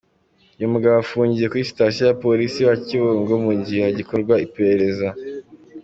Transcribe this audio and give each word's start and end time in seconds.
Uwo 0.57 0.67
mugabo 0.73 0.95
afungiye 1.03 1.47
kuri 1.51 1.69
Sitasiyo 1.71 2.03
ya 2.07 2.17
Polisi 2.23 2.59
ya 2.67 2.75
Kibungo 2.85 3.33
mu 3.45 3.53
gihe 3.63 3.81
hagikorwa 3.87 4.33
iperereza. 4.45 5.07